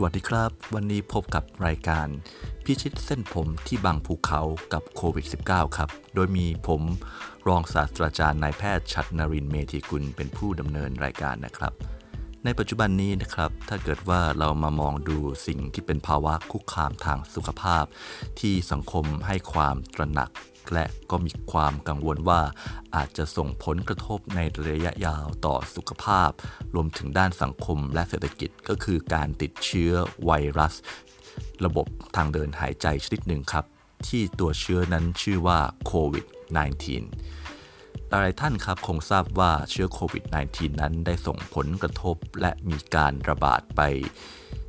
[0.00, 2.08] สวัสดีครับ วันนี้พบกับรายการ
[2.64, 4.40] พิชิตเส้นผมที่บางภูเขา
[4.72, 6.82] กับโควิด -19 ครับ โดยมีผม
[7.48, 11.72] รองศาสตราจารย์นายแพทย์ชัดนรินเมธีกุลเป็นผู้ดำเนินรายการนะครับ
[12.44, 17.84] ในปัจจุบันนี้นะครับ ถ้าเกิดว่าเรามามองดูสิ่งที่เป็นภาวะคุกคามทางสุขภาพ
[18.40, 20.30] ที่สังคมให้ความตระหนัก
[20.72, 22.40] และก็มีความกังวลว่า
[22.96, 26.30] อาจจะส่งผลกระทบในระยะยาวต่อสุขภาพ
[26.74, 29.92] รวมถึงด้านสังคมและเศรษฐกิจก็คือการติดเชื้อ
[30.24, 30.74] ไวรัส
[31.64, 31.86] ระบบ
[32.16, 33.64] ทางเดินหายใจชนิดหนึ่งครับ
[34.08, 36.24] ที่ตัวเชื้อนั้นชื่อว่าโควิด
[36.98, 43.80] -19 หลายท่านครับคงทราบว่าเชื้อโควิด -19 นั้นได้ส่งผลกระทบและมีการระบาดไป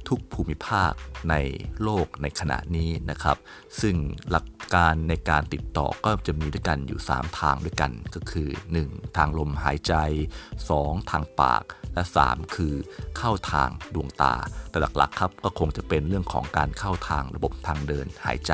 [0.10, 0.92] ทุกภูมิภาค
[1.30, 1.36] ใน
[1.84, 3.38] โลกในขณะนี้นะครับ
[3.82, 3.96] ซึ่ง
[4.30, 8.50] หลักการในการติดต่อก็จะมีด้วยกันอยู่ 3 ทางด้วยกันก็คือ
[8.84, 9.18] 1.
[9.18, 9.94] ทางลมหายใจ
[10.54, 11.12] 2.
[11.12, 12.74] ทางปาก และ 3 คือ
[13.18, 14.36] เข้าทางดวงตา
[14.70, 18.54] แต่หลักๆครับก็คงจะเป็นเรื่องของการเข้าทางระบบทางเดินหายใจ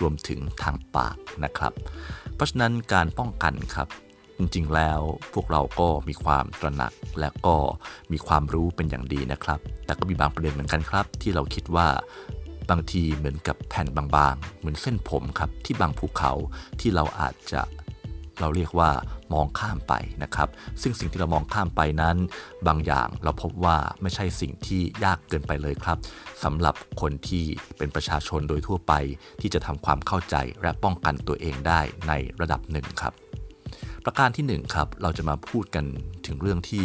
[0.00, 1.72] รวมถึงทางปากนะครับ
[2.34, 3.88] เพราะฉะนั้นการป้องกันครับ
[4.40, 5.00] จริงๆ แล้ว
[5.34, 7.56] พวกเราก็มีความตระหนักและก็
[8.12, 11.88] มีความรู้เป็นอย่างดีนะครับ แต่ก็มีบางประเด็นเหมือนกันครับ ที่เราคิดว่า
[12.70, 16.32] บางทีเหมือนกับแผ่นบางๆ เหมือนเส้นผมครับที่บางภูเขา
[16.80, 17.62] ที่เราอาจจะ
[18.40, 18.90] เราเรียกว่า
[19.32, 20.48] มองข้ามไปนะครับ
[20.82, 22.16] ซึ่งสิ่งที่เรามองข้ามไปนั้น
[22.66, 25.98] บางอย่างเราพบว่าไม่ใช่สิ่งที่ยากเกินไปเลยครับ
[26.44, 27.44] สำหรับคนที่
[27.78, 28.92] เป็นประชาชนโดยทั่วไป
[29.40, 33.14] ที่จะทำความเข้าใจและป้องกันตัวเองได้ในระดับหนึ่งครับ
[34.04, 35.84] ประการที่ 1 ครับ เราจะมาพูดกัน
[36.26, 36.84] ถึงเรื่องที่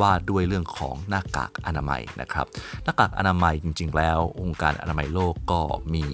[0.00, 2.46] ว่าด้วยเรื่องของหน้ากากอนามัยนะครับ
[2.84, 5.60] หน้ากากอนามัยจริง ๆ แล้ว องค์การอนามัยโลกก็
[5.94, 6.04] มี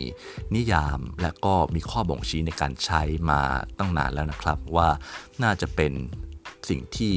[0.54, 3.40] นิยาม และก็มีข้อบ่งชี้ในการใช้มา
[3.78, 4.88] ตั้งนานแล้วนะครับ ว่า
[5.42, 5.92] น่าจะเป็น
[6.68, 7.14] สิ่งที่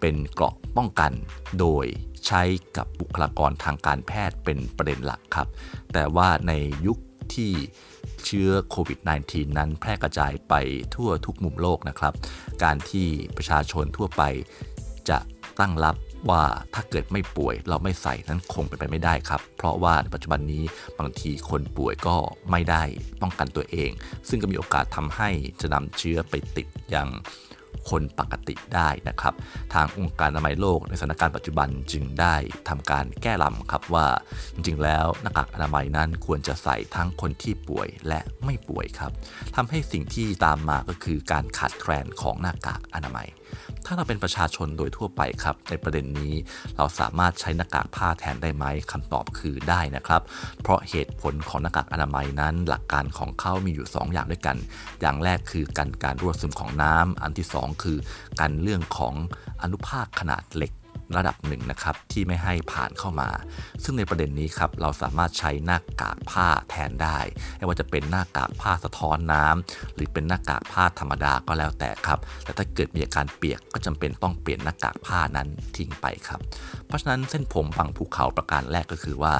[0.00, 1.12] เป็นเกราะป้องกัน
[1.60, 1.86] โดย
[2.26, 2.42] ใช้
[2.76, 5.48] กับบุคลากรทางการแพทย์เป็นประเด็นหลักครับ
[5.92, 6.52] แต่ว่าใน
[6.86, 6.98] ยุค
[7.34, 7.50] ที่
[8.24, 8.98] เชื้อโควิด
[9.28, 10.54] -19 นั้นแพร่กระจายไป
[10.94, 12.14] ทั่วทุกมุมโลกนะครับ
[12.62, 14.22] การที่ประชาชนทั่วไป
[15.08, 15.18] จะ
[15.60, 15.96] ตั้งรับ
[16.30, 20.62] ว่าถ้าเกิดไม่ป่วยเราไม่ใส่นั้นคงเป็นไปไม่ได้ครับ เพราะว่าในปัจจุบันนี้
[20.98, 22.16] บางทีคนป่วยก็
[22.50, 22.82] ไม่ได้
[23.22, 23.90] ป้องกันตัวเอง
[24.28, 25.28] ซึ่งก็มีโอกาสทำให้
[25.60, 27.08] จะนำเชื้อไปติดอย่าง
[27.90, 29.34] คนปกติได้นะครับ
[29.74, 32.36] ทางองค์การอนามัยโลกในสถานการณ์ปัจจุบันจึงได้
[32.68, 34.06] ทำการแก้ลำครับว่า
[34.54, 39.12] จริงๆ แล้วหน้ากากอนามัยนั้นควรจะใส่ทั้งคนที่ป่วยและไม่ป่วยครับ
[39.56, 43.28] ทำให้สิ่งที่ตามมาก็คือการขาดแคลนของหน้ากากอนามัย
[43.86, 46.32] ถ้าเราเป็นประชาชนโดยทั่วไปครับ ในประเด็นนี้
[46.76, 50.22] เราสามารถใช้หน้ากากผ้าแทนได้ไหมคำตอบคือได้นะครับ
[50.62, 54.56] เพราะเหตุผลของหน้ากากอนามัยนั้น หลักการของเขามีอยู่ 2 อย่างด้วยกัน
[55.00, 57.98] อย่างแรกคือการการรั่วซึมของน้ำอันที่2คือ
[58.40, 59.14] การเรื่องของ
[59.62, 60.72] อนุภาคขนาดเล็ก
[61.18, 63.30] ระดับหนึ่งนะครับที่ไม่ให้ผ่านเข้ามา
[63.82, 67.18] ซึ่งในประเด็นนี้ครับเราสามารถใช้หน้ากากผ้าแทนได้
[67.56, 76.40] ไม่ว่าจะเป็นหน้ากากผ้าสะท้อนน้ำหรือเป็นหน้ากากผ้าธรรมดาก็แล้วแต่ครับ แต่ถ้าเกิดมีอาการเปียกก็จำเป็นต้องเปลี่ยนหน้ากากผ้านั้นทิ้งไปครับ
[76.86, 79.36] เพราะฉะนั้นเส้นผมบางภูเขาประการแรกก็คือว่า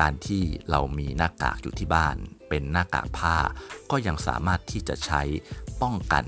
[0.00, 2.16] การที่เรามีหน้ากากอยู่ที่บ้าน
[2.48, 3.36] เป็นหน้ากากผ้า
[3.90, 5.22] ก็ยังสามารถที่จะใช้
[5.82, 6.24] ป้องกัน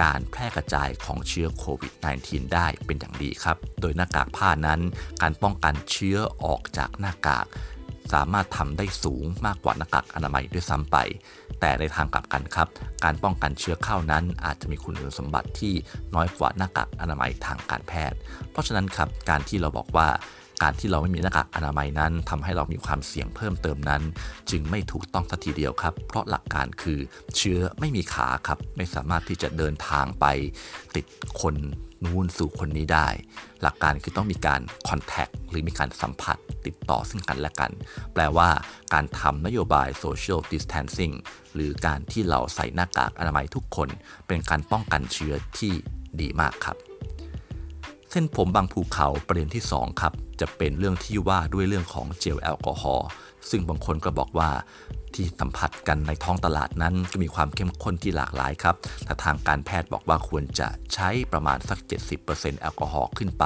[0.00, 1.92] การแพร่กระจายของเชื้อโควิด
[2.24, 4.80] -19 ได้เป็นอย่างดีครับ โดยหน้ากากผ้านั้น
[5.22, 7.46] การป้องกันเชื้อออกจากหน้ากาก
[8.12, 10.96] สามารถทำได้สูงมากกว่าหน้ากากอนามัยด้วยซ้ำไป
[11.60, 12.68] แต่ในทางกลับกันครับ
[13.04, 15.74] การป้องกันเชื้อเข้านั้น อาจจะมีคุณสมบัติที่
[16.14, 18.18] น้อยกว่าหน้ากากอนามัยทางการแพทย์
[18.50, 20.08] เพราะฉะนั้นครับการที่เราบอกว่า
[20.62, 24.02] การที่เราไม่มีหน้ากากอนามัยนั้นทำให้เรามีความเสี่ยงเพิ่มเติมนั้น
[24.50, 26.98] จึงไม่ถูกต้องสัทีเดียวครับ เพราะหลักการคือ
[27.36, 30.26] เชื้อไม่มีขาครับ ไม่สามารถที่จะเดินทางไป
[30.94, 31.06] ติด
[31.40, 31.54] คน
[32.04, 33.08] นู้นสู่คนนี้ได้
[33.62, 37.70] หลักการคือต้องมีการคอนแทคหรือมีการสัมผัสติดต่อซึ่งกันและกัน
[38.14, 38.48] แปลว่า
[38.94, 41.14] การทำนโยบาย social distancing
[41.54, 43.88] หรือการที่เราใส่หน้ากากอนามัยทุกคน
[44.26, 45.72] เป็นการป้องกันเชื้อที่
[46.20, 46.76] ดีมากครับ
[48.10, 53.08] เส้นผมบางภูเขาประเด็นที่ 2 ครับ จะเป็นเรื่องที่ว่าด้วยเรื่องของเจลแอลกอฮอล์
[53.50, 54.50] ซึ่งบางคนก็บอกว่า
[55.14, 61.78] ที่สัมผัสกันในท้องตลาดนั้นก็มีความเข้มข้นที่หลากหลายครับแต่ทางการแพทย์บอกว่าควรจะใช้ประมาณสัก
[62.20, 63.44] 70%แอลกอฮอล์ขึ้นไป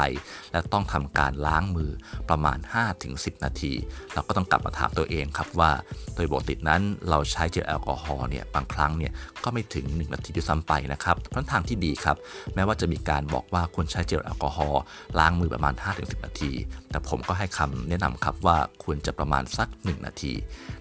[0.52, 1.90] และต้องทำการล้างมือ
[2.30, 2.58] ประมาณ
[3.00, 3.72] 5-10 นาที
[4.14, 5.70] เราก็ต้องกลับมาถามตัวเองครับว่า
[6.14, 9.12] โดยปกตินั้นเราใช้เจลแอลกอฮอล์เนี่ยบางครั้งเนี่ย
[9.44, 12.16] ก็ไม่ถึง 1 นาทีด้วยซ้ำไปนะครับเพราะทางที่ดีครับ
[12.54, 14.80] แม้ว่าจะมีการบอกว่าควรใช้เจลแอลกอฮอล์
[15.18, 16.52] ล้างมือประมาณ 5-10 นาที
[16.90, 20.32] แต่ผมก็ให้คำแนะนำครับว่าควรจะประมาณสัก 1 นาที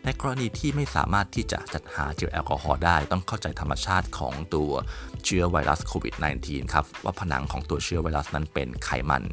[0.04, 4.72] ในกรณีที่ไม่สามารถที่จะจัดหาเจลแอลกอฮอล์ได้ ต้องเข้าใจธรรมชาติของตัว
[5.26, 9.24] เชื้อไวรัสโควิด -19 ครับ ว่าผนังของตัวเชื้อไวรัสนั้นเป็นไขมัน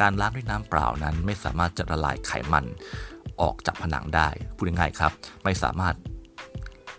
[0.00, 2.64] การล้างด้วยน้ำเปล่านั้นไม่สามารถจะละลายไขมัน
[3.42, 5.12] ออกจากผนังได้พูดง่ายๆครับ
[5.44, 5.94] ไม่สามารถ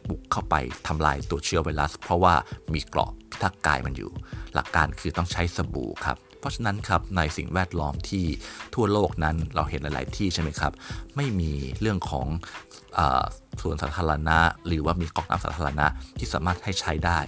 [0.09, 0.55] บุกเข้าไป
[0.87, 2.35] ทำลายตัวเชื้อไวรัส เพราะว่า
[2.73, 4.11] มีเกราะพิทักษ์กายมันอยู่
[4.53, 8.25] หลักการคือต้องใช้สบู่ครับ เพราะฉะนั้นครับในสิ่งแวดล้อมที่
[8.75, 10.71] ทั่วโลกนั้นเราเห็นหลาย ๆ ที่ใช่ไหมครับ
[11.15, 11.51] ไม่มี
[11.81, 12.27] เรื่องของ
[13.61, 15.87] ส่วนสาธารณะ หรือว่ามีก๊อกน้ำสาธารณะ
[16.17, 17.19] ที่สามารถให้ใช้ได้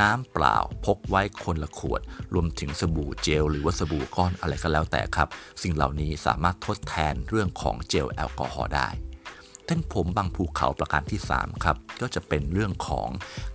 [0.00, 2.00] น้ำเปล่าพกไว้คนละขวด
[2.34, 5.28] รวมถึงสบู่เจล หรือว่าสบู่ก้อนอะไรก็แล้วแต่ครับ
[5.62, 8.88] สิ่งเหล่านี้สามารถทดแทนเรื่องของเจลแอลกอฮอล์ได้
[9.66, 13.08] เส้นผมบางภูเขาประการที่ 3 ครับ ก็จะเป็นเรื่องของ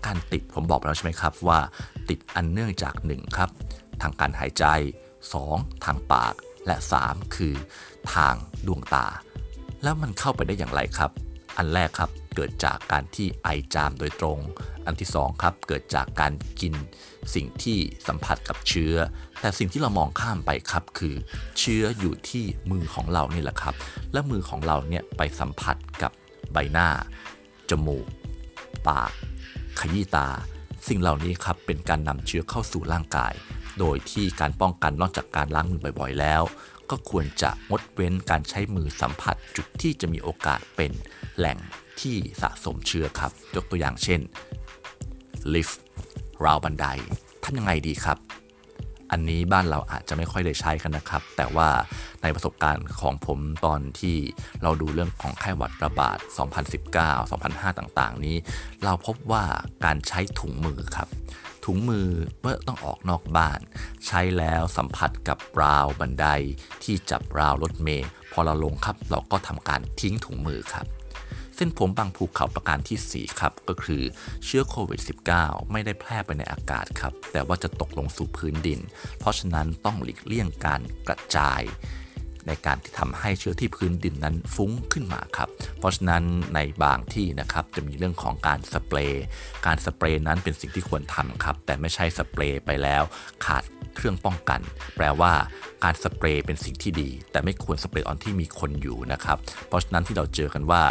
[0.05, 1.59] การติดผมบอกแล้วใช่ไหมครับว่า
[2.09, 3.49] ติดอันเนื่องจาก1ครับ
[4.01, 4.65] ทางการหายใจ
[5.31, 5.85] 2.
[5.85, 6.33] ทางปาก
[6.65, 6.75] และ
[7.05, 7.53] 3 คือ
[8.13, 8.35] ทาง
[8.67, 9.07] ดวงตา
[9.83, 11.11] แล้วมันเข้าไปได้อย่างไรครับ
[11.57, 14.39] อันแรกครับเกิดจากการที่ไอจามโดยตรง
[14.85, 16.73] อันที่2ครับเกิดจากการกิน
[17.33, 17.77] สิ่งที่
[18.07, 18.95] สัมผัสกับเชื้อ
[19.39, 21.15] แต่สิ่งที่เรามองข้ามไปครับคือ
[21.59, 23.75] เชื้ออยู่ที่มือของเรานี่แหละครับ
[24.13, 26.11] และมือของเราเนี่ยไปสัมผัสกับ
[26.53, 26.89] ใบหน้า
[27.69, 28.05] จมูก
[28.87, 29.11] ปาก
[29.79, 30.27] ขยี้ตา
[30.87, 33.33] สิ่งเหล่านี้ครับเป็นการนำเชื้อเข้าสู่ร่างกาย
[33.79, 36.43] โดยที่การป้องกันนอกจากการล้างมือบ่อยๆ แล้ว
[36.89, 40.91] ก็ควรจะงดเว้นการใช้มือสัมผัสจุดที่จะมีโอกาสเป็น
[41.37, 41.57] แหล่ง
[42.01, 44.21] ที่สะสมเชื้อครับ ยกตัวอย่างเช่น
[45.53, 45.81] ลิฟต์
[46.45, 46.85] ราวบันได
[47.43, 48.17] ทำยังไงดีครับ
[49.11, 51.69] อันนี้บ้านเราอาจจะไม่ค่อยได้ใช้กันนะครับ แต่ว่า
[52.21, 54.17] ในประสบการณ์ของผมตอนที่
[54.63, 56.17] เราดูเรื่องของไข้หวัดระบาด
[56.73, 57.31] 2019
[57.71, 58.37] 2005 ต่างๆ นี้
[58.83, 59.43] เราพบว่า
[59.85, 61.09] การใช้ถุงมือครับ
[61.65, 62.07] ถุงมือ
[62.41, 63.59] เมื่อต้องออกนอกบ้าน
[64.05, 66.27] ใช้แล้วสัมผัสกับราวบันได
[66.83, 70.85] ที่จับราวรถเมย์พอเราลงครับ เราก็ทำการทิ้งถุงมือครับ
[71.55, 74.01] เส้นผมบางภูเขาประการที่ 4 ครับ ก็คือ
[74.45, 75.01] เชื้อโควิด
[75.35, 78.79] -19 ไม่ได้แพร่ไปในอากาศครับ แต่ว่าจะตกลงสู่พื้นดิน
[79.19, 81.61] เพราะฉะนั้นต้องหลีกเลี่ยงการกระจาย
[82.47, 85.49] ในการที่ทำให้เชื้อที่พื้นดินนั้นฟุ้งขึ้นมาครับ
[85.79, 86.23] เพราะฉะนั้น
[86.55, 89.23] ในบางที่นะครับจะมีเรื่องของการสเปรย์
[89.65, 93.03] การสเปรย์นั้นเป็นสิ่งที่ควรทำครับ แต่ไม่ใช่สเปรย์ไปแล้ว
[93.45, 93.63] ขาด
[93.95, 94.61] เครื่องป้องกัน
[94.95, 95.33] แปลว่า
[95.83, 99.37] การสเปรย์เป็นสิ่งที่ดี แต่ไม่ควรสเปรย์ออนที่มีคนอยู่นะครับ
[99.67, 100.83] เพราะฉะนั้นที่เราเจอกันว่า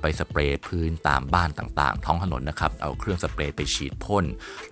[0.00, 4.24] ไปสเปรย์พื้นตามบ้านต่างๆ ท้องถนนนะครับ เอาเครื่องสเปรย์ไปฉีดพ่น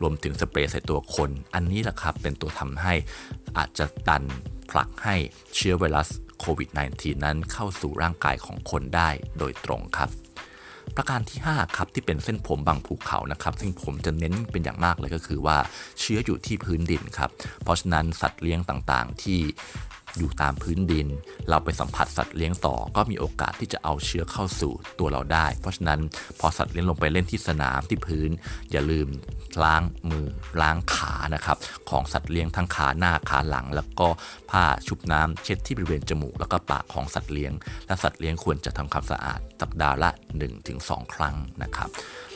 [0.02, 2.94] รวมถึงสเปรย์ใส่ตัวคน อันนี้แหละครับเป็นตัวทำให้
[3.56, 4.22] อาจจะดัน
[4.74, 5.16] ผลักให้
[5.54, 6.08] เชื้อไวรัส
[6.40, 10.10] โควิด -19 นั้นเข้าสู่ร่างกายของคนได้โดยตรงครับ
[10.96, 15.56] ประการที่ 5 ครับที่เป็นเส้นผมบางภูเขานะครับซึ่งผมจะเน้นเป็นอย่างมากเลยก็คือว่า
[16.00, 17.30] เชื้ออยู่ที่พื้นดินครับ
[17.62, 19.40] เพราะฉะนั้นสัตว์เลี้ยงต่างๆ ที่
[20.18, 21.06] อยู่ตามพื้นดิน
[21.48, 26.00] เราไปสัมผัสสัตว์เลี้ยงต่อ ก็มีโอกาสที่จะเอาเชื้อเข้าสู่ตัวเราได้ เพราะฉะนั้น
[26.40, 28.30] พอสัตว์เลี้ยงลงไปเล่นที่สนามที่พื้น
[28.72, 29.08] อย่าลืม
[29.62, 30.26] ล้างมือ
[30.62, 31.56] ล้างขานะครับ
[31.90, 34.08] ของสัตว์เลี้ยงทั้งขาหน้าขาหลัง แล้วก็
[34.50, 37.52] ผ้าชุบน้ำเช็ดที่บริเวณจมูกแล้วก็ปากของสัตว์เลี้ยง
[37.86, 40.10] และสัตว์เลี้ยงควรจะทำความสะอาดสัปดาห์ละ
[40.62, 41.90] 1-2 ครั้งนะครับ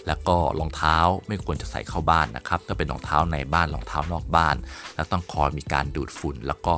[0.07, 0.97] แล้วก็รองเท้า
[1.29, 4.57] ไม่ควรจะใส่เข้าบ้านนะครับถ้าเป็นรองเท้าในบ้านรองเท้านอกบ้าน
[4.95, 6.75] แล้วต้องคอยมีการดูดฝุ่น แล้วก็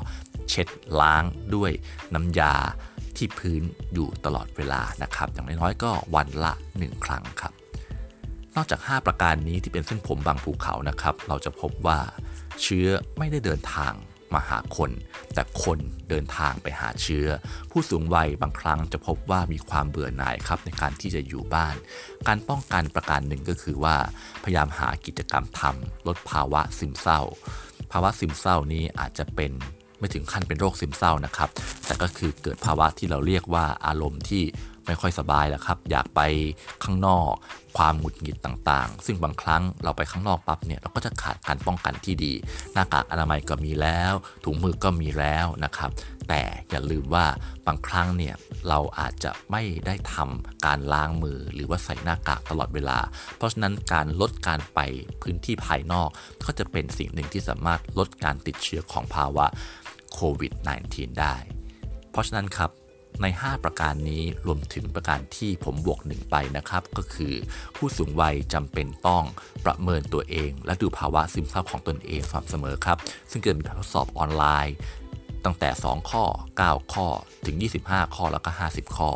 [0.51, 0.69] เช็ด
[1.01, 1.25] ล้าง
[1.55, 1.71] ด้วย
[2.15, 2.55] น้ำยา
[3.17, 3.63] ที่พื้น
[3.95, 7.53] อยู่ตลอดเวลานะครับ อย่างน้อยๆก็วันละ 1 ครั้งครับ
[8.57, 11.99] นอกจาก 5 ประการนี้ที่เป็นเส้นผมบางภูเขานะครับ เราจะพบว่า
[12.63, 12.87] เชื้อ
[13.19, 13.93] ไม่ได้เดินทาง
[14.35, 14.91] มาหาคน
[15.35, 15.79] แต่คน
[16.09, 17.27] เดินทางไปหาเชื้อ
[17.71, 21.77] ผู้สูงวัยบางครั้งจะพบว่ามีความเบื่อหน่ายครับในการที่จะอยู่บ้าน
[22.27, 23.97] การป้องกันประการหนึ่งก็คือว่า
[24.45, 27.21] พยายามหากิจกรรมทำลดภาวะซึมเศร้า
[27.93, 29.53] ภาวะซึมเศร้านี้อาจจะเป็น
[30.01, 31.49] ไม่ถึงขั้นเป็นโรคซึมเศร้านะครับ
[31.87, 34.45] แต่ก็คือเกิดภาวะที่เราเรียกว่าอารมณ์ที่
[34.87, 36.21] ไม่ค่อยสบายแล้วครับ อยากไป
[36.85, 37.33] ข้างนอก
[37.79, 42.33] ความหงุดหงิดต่างๆ ซึ่งบางครั้งเราไปข้างนอกปั๊บเนี่ยเราก็จะขาดการป้องกันที่ดี
[42.73, 44.13] หน้ากากอนามัยก็มีแล้ว
[44.45, 45.91] ถุงมือก็มีแล้วนะครับ
[46.29, 47.27] แต่อย่าลืมว่า
[47.67, 48.35] บางครั้งเนี่ย
[48.69, 52.99] เราอาจจะไม่ได้ทำการล้างมือหรือว่าใส่หน้ากากตลอดเวลา
[53.37, 54.81] เพราะฉะนั้นการลดการไป
[55.23, 56.09] พื้นที่ภายนอก
[56.47, 59.47] ก็จะเป็นสิ่งหนึ่งที่สามารถลดการติดเชื้อของภาวะ
[60.13, 60.53] โควิด
[60.87, 61.35] -19 ได้
[62.11, 62.71] เพราะฉะนั้นครับ
[63.23, 67.35] ใน 5 ประการนี้รวมถึงประการที่ผมบวกหนึ่งไปนะครับ ก็คือ
[67.77, 69.25] ผู้สูงวัยจำเป็นต้อง
[69.67, 72.99] ประเมินตัวเอง และดูภาวะซึมเศร้าของตนเองสม่ำเสมอครับ
[73.31, 74.75] ซึ่งเกิดมีทดสอบออนไลน์
[75.45, 76.25] ตั้งแต่ 2 ข้อ
[76.61, 77.07] 9 ข้อ
[77.47, 77.57] ถึง
[77.87, 79.11] 25 ข้อแล้วก็ 50 ข้อ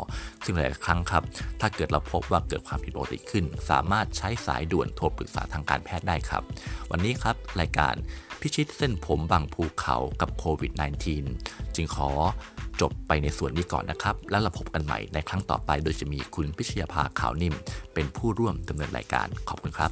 [0.45, 1.23] ซึ่งหลายครั้งครับ
[1.61, 6.43] ถ้าเกิดเราพบว่าเกิดความผิดปกติขึ้น สามารถใช้สายด่วนโทรปรึกษาทางการแพทย์ได้ครับ
[6.91, 7.95] วันนี้ครับรายการ
[8.41, 10.71] พิชิตเส้นผมบางภูเขากับโควิด
[11.23, 12.09] -19 จึงขอ
[12.81, 17.55] จบไปในส่วนนี้ก่อนนะครับ แล้วเราพบกันใหม่ในครั้งต่อไป โดยจะมีคุณพิชยาภาขาวนิ่ม
[17.93, 19.91] เป็นผู้ร่วมดำเนินรายการขอบคุณครับ